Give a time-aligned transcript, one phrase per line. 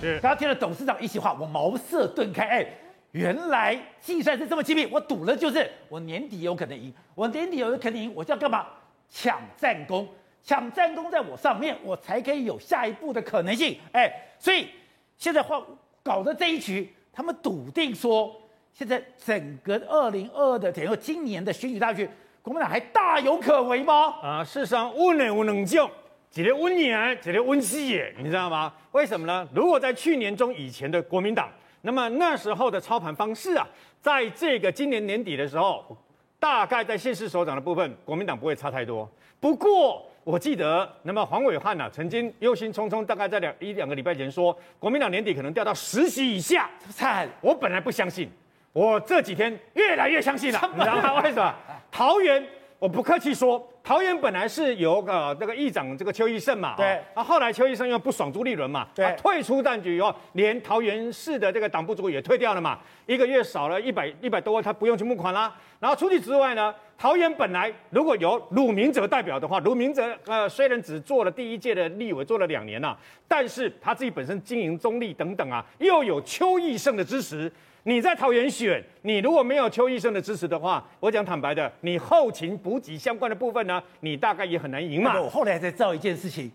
[0.00, 2.46] 刚刚听了董事长一席话，我茅塞顿开。
[2.46, 2.66] 哎，
[3.10, 8.64] 原来计算是这么机密，我赌了就是我年底有可能赢，我年底有可能赢，我就要干嘛？
[9.10, 10.06] 抢战功，
[10.40, 13.76] 抢战功在我上面，我才可以有下一步的可能性。
[13.90, 14.08] 哎，
[14.38, 14.68] 所以
[15.16, 15.60] 现在话
[16.04, 18.32] 搞的这一局，他们笃定说，
[18.72, 22.08] 现在整个二零二二的，等于今年的选举大局，
[22.40, 24.14] 国民党还大有可为吗？
[24.22, 25.90] 啊，事实上，无能无能救。
[26.30, 28.72] 几条温年，几条温气耶，你知道吗？
[28.92, 29.48] 为什么呢？
[29.52, 31.48] 如果在去年中以前的国民党，
[31.80, 33.66] 那么那时候的操盘方式啊，
[34.00, 35.96] 在这个今年年底的时候，
[36.38, 39.08] 大概在县市首长的部分，国民党不会差太多。
[39.40, 46.68] 不过我记得，那么黄伟汉呢，曾经忧心忡忡，大概在两一两个礼拜前说，国民党年底可能掉到十席以下。
[46.90, 47.26] 惨！
[47.40, 48.30] 我本来不相信，
[48.72, 51.22] 我这几天越来越相信了，你知道吗？
[51.22, 51.54] 为什么？
[51.90, 52.46] 桃园。
[52.80, 65.54] 我不客气说，桃园本来是由呃这个议长这个邱义胜嘛，对，啊后来邱义胜又不爽朱立伦嘛，对，他退出战局以后，连桃园市的这个党部主也退掉了嘛，一个月少了一百一百多万，他不用去募款啦。
[65.80, 72.96] 然后除此之外呢，桃园本来如果由鲁明哲代表的话，鲁明哲呃虽然只做了第一届的立委，做了两年呐，
[73.28, 77.50] 但是他自己本身经营中立等等啊，又有邱奕胜的支持。
[77.84, 85.20] 你在桃园选，你如果没有邱奕胜的支持的话，我讲坦白的，你后勤补给相关的部分呢，你大概也很难赢嘛。
[85.20, 86.50] 我后来才知道一件事情，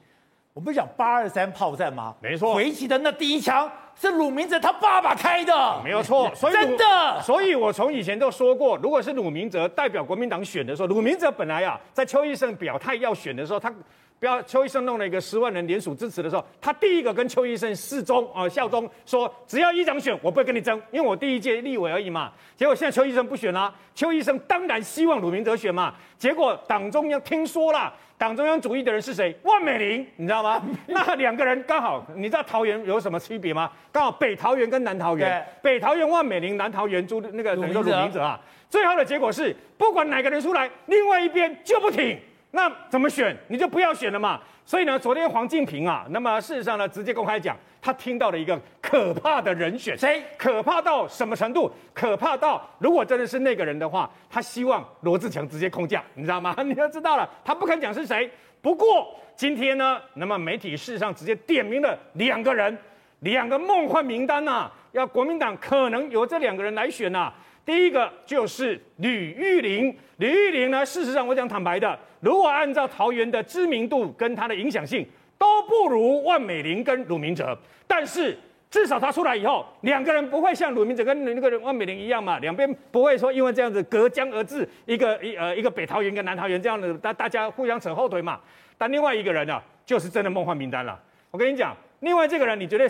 [0.53, 2.13] 我不是讲八二三炮战吗？
[2.21, 6.29] 没错，回击的那第一枪是鲁明哲他爸爸开的，没有错。
[6.35, 13.73] 所以真的，所以我从以前都说过，如果是鲁明哲代表国民党选的时候，鲁明哲本来啊，在邱医生表态要选的时候，他。
[14.19, 22.31] 不要邱医生弄了一个十万人联署支持的时候，他第一个跟邱医生示忠啊效忠，说只要议长选，我不会跟你争，因为我第一届立委而已嘛。
[22.55, 25.93] 结果现在邱医生不选了，啊，邱医生当然希望鲁明哲选嘛。
[26.17, 29.37] 结果党中央听说了，党中央主义的人是谁？
[29.43, 30.61] 万美玲，你知道吗？
[30.87, 33.69] 那两个人刚好，你知道桃园有什么区别吗？
[33.91, 38.39] 刚好北桃园跟南桃园，北桃园万美玲，南桃园朱那个等于说鲁明哲啊。
[38.69, 42.19] 最后的结果是，不管哪个人出来，另外一边就不挺。
[42.51, 43.35] 那怎么选？
[43.47, 44.39] 你就不要选了嘛。
[44.65, 49.97] 所以呢，昨天黄敬平啊，那么事实上呢，直接公开讲，他听到了一个可怕的人选。
[49.97, 50.23] 谁？
[50.37, 51.71] 可怕到什么程度？
[51.93, 56.55] 可怕到如果真的是那个人的话，他希望罗志强直接空降，你知道吗？
[56.63, 58.29] 你要知道了，他不肯讲是谁。
[58.61, 62.77] 不过今天呢，那么媒体事实上直接点名了两个人，
[63.23, 67.33] 两个梦幻名单呐、啊，要国民党可能由这两个人来选呐、啊。
[67.65, 75.07] 第一个就是吕玉玲，吕玉玲呢，事实上我讲坦白的，如果按照桃园的知名度跟他的影响性，
[75.37, 77.57] 都不如万美玲跟鲁明哲。
[77.87, 78.37] 但是
[78.69, 88.37] 至少他出来以后，两个人不会像鲁明哲跟那个人万美玲一样嘛，两边不会说因为这样子隔江而治，一个一呃一个北桃园跟南桃园这样的大大家互相扯后腿嘛。
[88.77, 90.99] 但另外一个人呢、啊，就是真的梦幻名单了。
[91.31, 92.87] 我跟你讲，另外这个人你绝对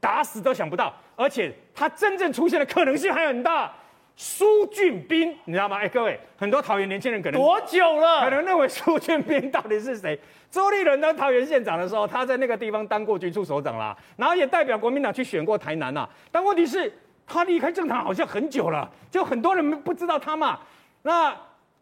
[0.00, 3.70] 打死都想不到，而且他真正出现的可能性还很大。
[4.14, 5.78] 苏俊斌，你知道吗？
[5.78, 8.20] 哎，各位，很多桃园年轻人可能多久了？
[8.20, 10.18] 可能认为苏俊斌到底是谁？
[10.50, 16.06] 周立伦当桃园县长的时候，他在那个地方当过局处首长啦，然后也代表国民党去选过台南呐。
[16.30, 16.92] 但问题是，
[17.26, 20.60] 他离开政坛好像很久了，就很多人不知道他嘛。
[21.02, 21.34] 那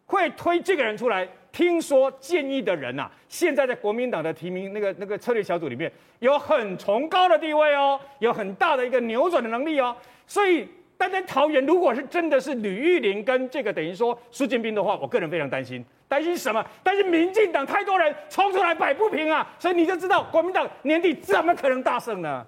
[0.05, 9.95] 会推这个人出来，听说建议的人呐，现在在国民党的提名那个那个策略小组里面有很崇高的地位哦，有很大的一个扭转的能力哦，
[10.25, 10.67] 所以。
[10.97, 15.83] 但在桃园，如果是真的是吕玉玲跟这个等于说苏建斌的话，我个人非常担心。
[16.07, 16.63] 担心什么？
[16.83, 19.51] 担心民进党太多人冲出来摆不平啊！
[19.57, 22.45] 所以你就知道国民党年底怎么可能大胜呢？